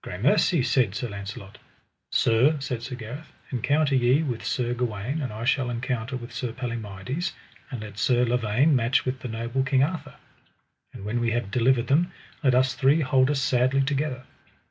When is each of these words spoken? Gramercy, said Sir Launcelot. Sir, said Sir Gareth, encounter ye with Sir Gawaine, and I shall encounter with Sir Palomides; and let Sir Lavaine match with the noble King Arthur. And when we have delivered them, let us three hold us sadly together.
Gramercy, 0.00 0.62
said 0.62 0.94
Sir 0.94 1.10
Launcelot. 1.10 1.58
Sir, 2.10 2.58
said 2.58 2.82
Sir 2.82 2.94
Gareth, 2.94 3.30
encounter 3.50 3.94
ye 3.94 4.22
with 4.22 4.42
Sir 4.42 4.72
Gawaine, 4.72 5.20
and 5.20 5.30
I 5.30 5.44
shall 5.44 5.68
encounter 5.68 6.16
with 6.16 6.32
Sir 6.32 6.52
Palomides; 6.54 7.34
and 7.70 7.82
let 7.82 7.98
Sir 7.98 8.24
Lavaine 8.24 8.74
match 8.74 9.04
with 9.04 9.20
the 9.20 9.28
noble 9.28 9.62
King 9.62 9.82
Arthur. 9.82 10.14
And 10.94 11.04
when 11.04 11.20
we 11.20 11.32
have 11.32 11.50
delivered 11.50 11.88
them, 11.88 12.10
let 12.42 12.54
us 12.54 12.72
three 12.72 13.02
hold 13.02 13.28
us 13.28 13.42
sadly 13.42 13.82
together. 13.82 14.24